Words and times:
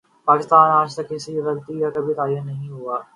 پاکستان 0.27 0.69
میں 0.69 0.75
آج 0.75 0.95
تک 0.95 1.09
کسی 1.09 1.31
کی 1.31 1.41
غلطی 1.41 1.79
کا 1.79 1.89
کبھی 1.89 2.13
تعین 2.13 2.45
نہیں 2.45 2.69
ہوا 2.69 3.01